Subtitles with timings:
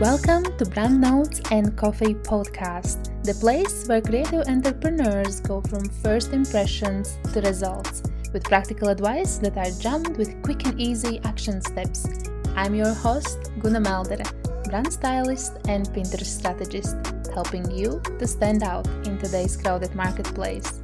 [0.00, 6.32] Welcome to Brand Notes and Coffee Podcast, the place where creative entrepreneurs go from first
[6.32, 12.06] impressions to results with practical advice that are jammed with quick and easy action steps.
[12.54, 14.24] I'm your host, Guna Meldere,
[14.70, 16.94] brand stylist and Pinterest strategist,
[17.34, 20.80] helping you to stand out in today's crowded marketplace.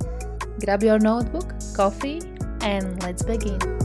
[0.64, 2.20] Grab your notebook, coffee,
[2.62, 3.83] and let's begin.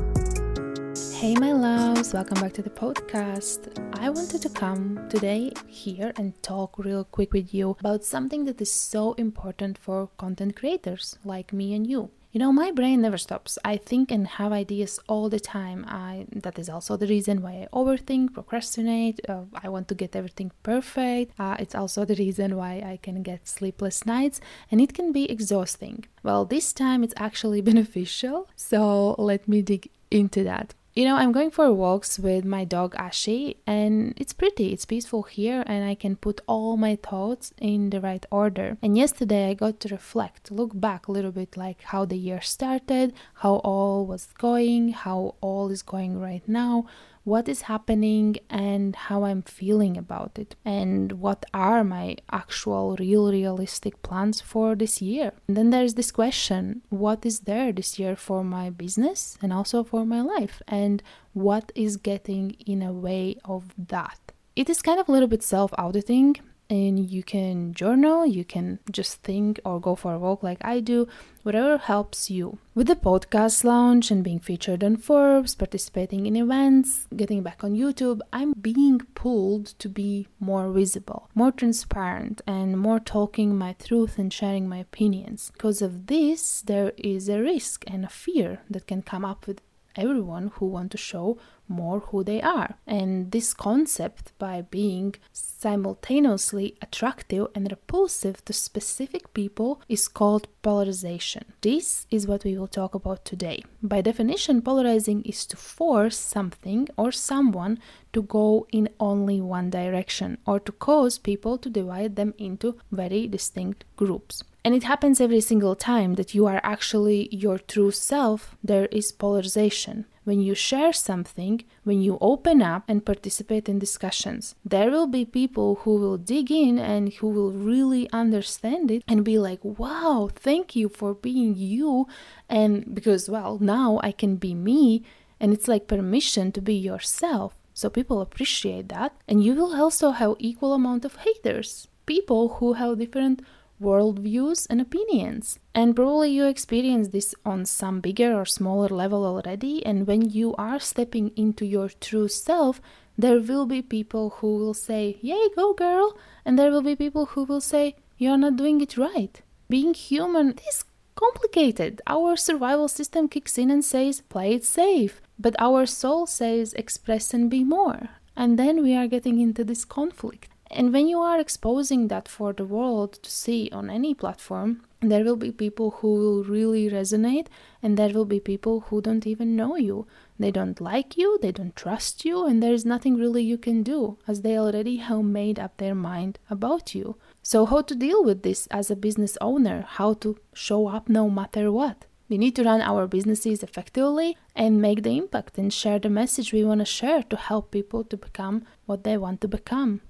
[1.19, 3.67] Hey, my loves, welcome back to the podcast.
[3.99, 8.61] I wanted to come today here and talk real quick with you about something that
[8.61, 12.09] is so important for content creators like me and you.
[12.31, 13.59] You know, my brain never stops.
[13.65, 15.83] I think and have ideas all the time.
[15.89, 19.19] I that is also the reason why I overthink, procrastinate.
[19.27, 21.33] Uh, I want to get everything perfect.
[21.37, 24.39] Uh, it's also the reason why I can get sleepless nights,
[24.71, 26.05] and it can be exhausting.
[26.23, 28.47] Well, this time it's actually beneficial.
[28.55, 30.75] So let me dig into that.
[30.99, 35.23] You know, I'm going for walks with my dog Ashi, and it's pretty, it's peaceful
[35.23, 38.77] here, and I can put all my thoughts in the right order.
[38.81, 42.41] And yesterday I got to reflect, look back a little bit like how the year
[42.41, 46.85] started, how all was going, how all is going right now,
[47.29, 53.31] what is happening and how I'm feeling about it, and what are my actual, real,
[53.31, 55.31] realistic plans for this year.
[55.47, 59.83] And then there's this question what is there this year for my business and also
[59.83, 63.61] for my life, and what is getting in a way of
[63.95, 64.19] that?
[64.55, 66.35] It is kind of a little bit self auditing
[66.69, 70.79] and you can journal, you can just think or go for a walk like I
[70.79, 71.07] do,
[71.43, 72.59] whatever helps you.
[72.75, 77.75] With the podcast launch and being featured on Forbes, participating in events, getting back on
[77.75, 84.17] YouTube, I'm being pulled to be more visible, more transparent, and more talking my truth
[84.17, 85.51] and sharing my opinions.
[85.53, 89.61] Because of this, there is a risk and a fear that can come up with
[89.95, 91.37] everyone who want to show
[91.67, 92.75] more who they are.
[92.87, 101.45] And this concept, by being simultaneously attractive and repulsive to specific people, is called polarization.
[101.61, 103.63] This is what we will talk about today.
[103.83, 107.79] By definition, polarizing is to force something or someone
[108.13, 113.27] to go in only one direction or to cause people to divide them into very
[113.27, 114.43] distinct groups.
[114.63, 119.11] And it happens every single time that you are actually your true self, there is
[119.11, 120.05] polarization.
[120.25, 125.25] When you share something, when you open up and participate in discussions, there will be
[125.25, 130.29] people who will dig in and who will really understand it and be like, wow,
[130.35, 132.07] thank you for being you.
[132.49, 135.03] And because, well, now I can be me,
[135.39, 137.55] and it's like permission to be yourself.
[137.73, 139.15] So people appreciate that.
[139.27, 143.41] And you will also have equal amount of haters, people who have different
[143.81, 145.59] worldviews and opinions.
[145.73, 149.85] And probably you experience this on some bigger or smaller level already.
[149.85, 152.81] And when you are stepping into your true self,
[153.17, 156.17] there will be people who will say, Yay, go girl!
[156.45, 159.41] And there will be people who will say, You're not doing it right.
[159.69, 160.85] Being human is
[161.15, 162.01] complicated.
[162.07, 165.21] Our survival system kicks in and says, Play it safe.
[165.37, 168.09] But our soul says, Express and be more.
[168.35, 170.48] And then we are getting into this conflict.
[170.71, 175.23] And when you are exposing that for the world to see on any platform, there
[175.23, 177.47] will be people who will really resonate,
[177.81, 180.05] and there will be people who don't even know you.
[180.37, 183.81] They don't like you, they don't trust you, and there is nothing really you can
[183.81, 187.15] do, as they already have made up their mind about you.
[187.41, 189.85] So, how to deal with this as a business owner?
[189.87, 192.05] How to show up no matter what?
[192.27, 196.53] We need to run our businesses effectively and make the impact and share the message
[196.53, 200.01] we want to share to help people to become what they want to become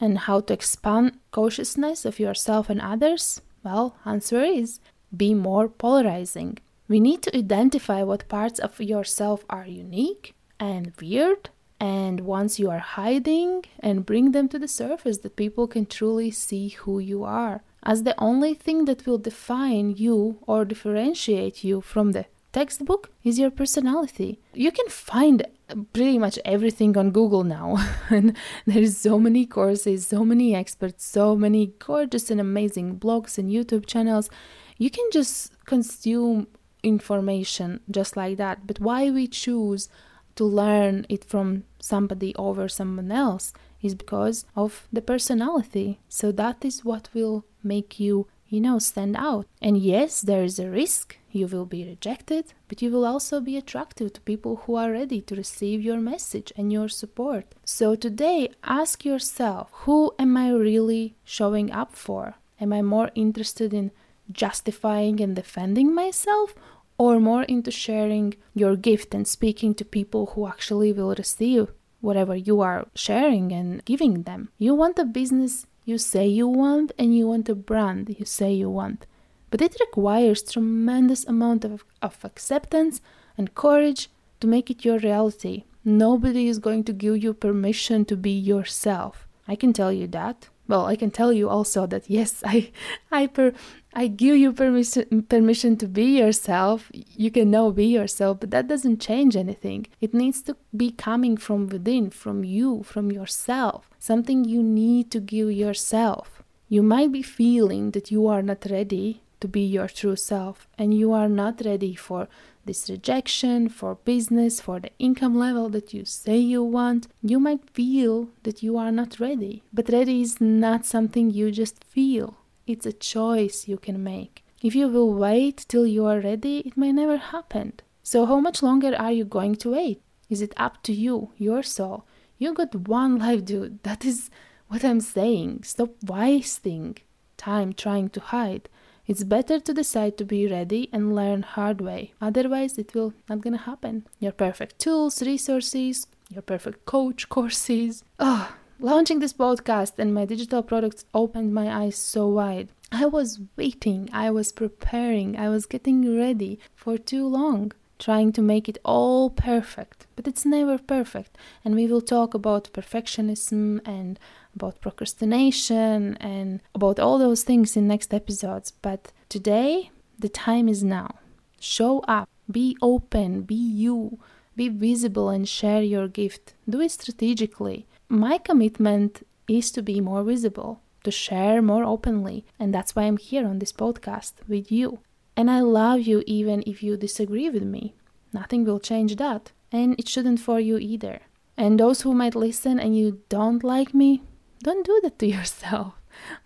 [0.00, 3.40] and how to expand consciousness of yourself and others?
[3.62, 4.80] Well, answer is
[5.16, 6.58] be more polarizing.
[6.88, 11.50] We need to identify what parts of yourself are unique and weird
[11.80, 16.30] and once you are hiding and bring them to the surface that people can truly
[16.30, 21.80] see who you are as the only thing that will define you or differentiate you
[21.80, 24.40] from the textbook is your personality.
[24.54, 25.46] You can find
[25.92, 27.76] pretty much everything on Google now.
[28.10, 28.36] and
[28.66, 33.86] there's so many courses, so many experts, so many gorgeous and amazing blogs and YouTube
[33.86, 34.30] channels.
[34.78, 36.46] You can just consume
[36.82, 38.66] information just like that.
[38.66, 39.88] But why we choose
[40.36, 43.52] to learn it from somebody over someone else
[43.82, 46.00] is because of the personality.
[46.08, 49.46] So that is what will make you you know, stand out.
[49.60, 53.56] And yes, there is a risk you will be rejected, but you will also be
[53.56, 57.54] attractive to people who are ready to receive your message and your support.
[57.64, 62.34] So today, ask yourself who am I really showing up for?
[62.60, 63.90] Am I more interested in
[64.32, 66.54] justifying and defending myself?
[67.00, 71.68] Or more into sharing your gift and speaking to people who actually will receive
[72.00, 74.48] whatever you are sharing and giving them.
[74.58, 78.52] You want a business you say you want and you want a brand you say
[78.52, 79.06] you want.
[79.50, 83.00] But it requires tremendous amount of, of acceptance
[83.38, 85.64] and courage to make it your reality.
[85.84, 89.26] Nobody is going to give you permission to be yourself.
[89.46, 90.50] I can tell you that.
[90.68, 92.70] Well, I can tell you also that yes, I
[93.10, 93.54] I per,
[94.00, 96.88] I give you permission permission to be yourself.
[96.92, 99.88] You can now be yourself, but that doesn't change anything.
[100.00, 103.90] It needs to be coming from within, from you, from yourself.
[103.98, 106.44] Something you need to give yourself.
[106.68, 110.94] You might be feeling that you are not ready to be your true self and
[110.94, 112.28] you are not ready for
[112.66, 117.68] this rejection, for business, for the income level that you say you want, you might
[117.70, 119.64] feel that you are not ready.
[119.72, 122.36] But ready is not something you just feel,
[122.68, 124.44] it's a choice you can make.
[124.62, 127.74] If you will wait till you are ready, it may never happen.
[128.02, 130.02] So, how much longer are you going to wait?
[130.28, 132.04] Is it up to you, your soul?
[132.38, 133.82] You got one life, dude.
[133.82, 134.30] That is
[134.68, 135.62] what I'm saying.
[135.64, 136.98] Stop wasting
[137.36, 138.68] time trying to hide.
[139.06, 142.12] It's better to decide to be ready and learn hard way.
[142.20, 144.06] Otherwise, it will not gonna happen.
[144.18, 148.04] Your perfect tools, resources, your perfect coach courses.
[148.18, 152.68] Oh, launching this podcast and my digital products opened my eyes so wide.
[152.90, 158.42] I was waiting, I was preparing, I was getting ready for too long, trying to
[158.42, 160.06] make it all perfect.
[160.16, 161.36] But it's never perfect.
[161.64, 164.18] And we will talk about perfectionism and
[164.54, 168.70] about procrastination and about all those things in next episodes.
[168.70, 171.16] But today, the time is now.
[171.60, 174.18] Show up, be open, be you,
[174.58, 176.54] be visible and share your gift.
[176.68, 177.86] Do it strategically.
[178.08, 183.18] My commitment is to be more visible, to share more openly, and that's why I'm
[183.18, 184.98] here on this podcast with you.
[185.36, 187.94] And I love you even if you disagree with me.
[188.32, 191.20] Nothing will change that, and it shouldn't for you either.
[191.56, 194.22] And those who might listen and you don't like me,
[194.64, 195.94] don't do that to yourself.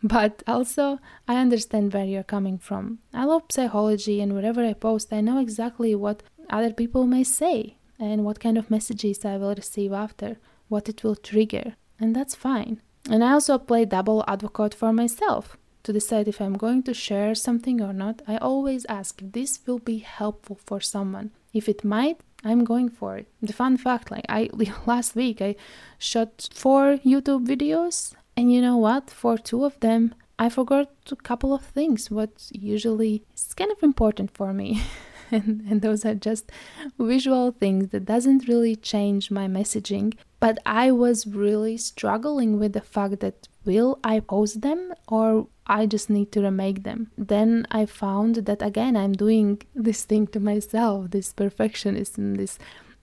[0.03, 2.99] But also, I understand where you're coming from.
[3.14, 7.76] I love psychology, and wherever I post, I know exactly what other people may say
[7.98, 12.34] and what kind of messages I will receive after, what it will trigger, and that's
[12.34, 12.80] fine.
[13.10, 15.56] And I also play double advocate for myself.
[15.84, 19.58] To decide if I'm going to share something or not, I always ask if this
[19.66, 21.32] will be helpful for someone.
[21.52, 23.26] If it might, I'm going for it.
[23.40, 24.48] The fun fact, like I
[24.86, 25.56] last week I
[25.98, 29.10] shot four YouTube videos, and you know what?
[29.10, 32.10] For two of them, I forgot a couple of things.
[32.10, 34.82] What usually is kind of important for me,
[35.37, 36.52] and, and those are just
[36.99, 40.14] visual things that doesn't really change my messaging.
[40.40, 45.87] But I was really struggling with the fact that will I post them or I
[45.87, 47.11] just need to remake them.
[47.17, 52.58] Then I found that again I'm doing this thing to myself, this perfectionism, this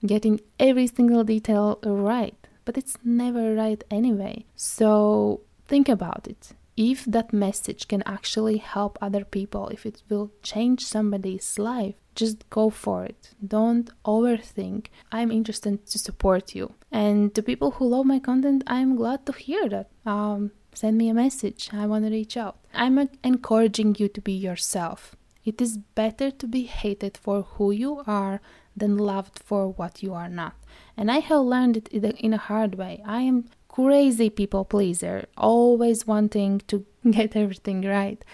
[0.06, 2.36] getting every single detail right.
[2.64, 4.44] But it's never right anyway.
[4.54, 6.52] So think about it.
[6.82, 12.48] If that message can actually help other people, if it will change somebody's life, just
[12.48, 13.34] go for it.
[13.46, 14.86] Don't overthink.
[15.12, 16.72] I'm interested to support you.
[16.90, 19.90] And to people who love my content, I'm glad to hear that.
[20.06, 21.68] Um, send me a message.
[21.70, 22.56] I want to reach out.
[22.72, 25.14] I'm encouraging you to be yourself.
[25.44, 28.40] It is better to be hated for who you are
[28.74, 30.54] than loved for what you are not.
[30.96, 33.02] And I have learned it in a hard way.
[33.04, 38.24] I am crazy people pleaser, always wanting to get everything right.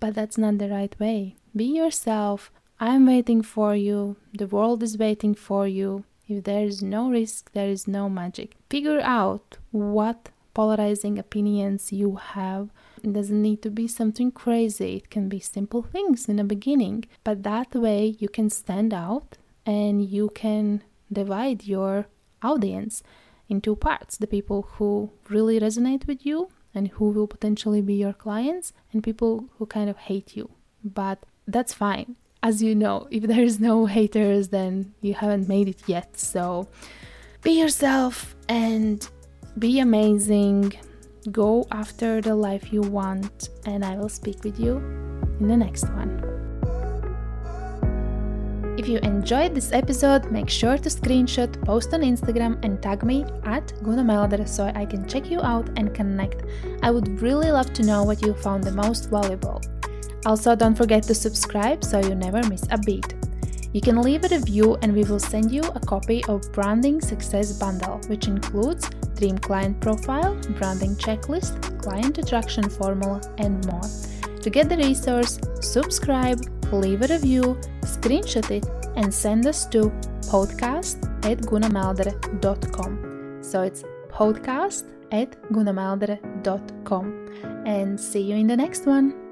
[0.00, 1.34] But that's not the right way.
[1.54, 2.52] Be yourself.
[2.78, 4.16] I'm waiting for you.
[4.32, 6.04] The world is waiting for you.
[6.28, 8.54] If there is no risk, there is no magic.
[8.70, 12.68] Figure out what polarizing opinions you have.
[13.02, 17.04] It doesn't need to be something crazy, it can be simple things in the beginning,
[17.22, 20.82] but that way you can stand out and you can
[21.12, 22.06] divide your
[22.42, 23.02] audience
[23.48, 27.94] in two parts the people who really resonate with you and who will potentially be
[27.94, 30.50] your clients, and people who kind of hate you.
[30.84, 32.16] But that's fine.
[32.42, 36.18] As you know, if there's no haters, then you haven't made it yet.
[36.18, 36.68] So
[37.42, 39.08] be yourself and
[39.58, 40.74] be amazing,
[41.32, 44.76] go after the life you want, and I will speak with you
[45.40, 46.37] in the next one.
[48.78, 53.24] If you enjoyed this episode, make sure to screenshot, post on Instagram, and tag me
[53.42, 56.44] at Guna so I can check you out and connect.
[56.84, 59.60] I would really love to know what you found the most valuable.
[60.26, 63.16] Also, don't forget to subscribe so you never miss a beat.
[63.72, 67.58] You can leave a review and we will send you a copy of Branding Success
[67.58, 73.82] Bundle, which includes Dream Client Profile, Branding Checklist, Client Attraction Formula, and more.
[74.40, 76.38] To get the resource, subscribe,
[76.72, 79.90] leave a review, screenshot it, and send us to
[80.28, 83.42] podcast at gunameldere.com.
[83.42, 87.28] So it's podcast at gunameldere.com.
[87.66, 89.27] And see you in the next one.